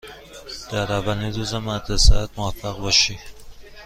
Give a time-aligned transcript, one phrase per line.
[0.71, 3.17] در اولین روز مدرسه ات موفق باشی.